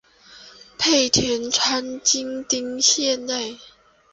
[0.03, 0.07] 柿田
[1.51, 2.43] 川流经
[2.79, 3.59] 町内。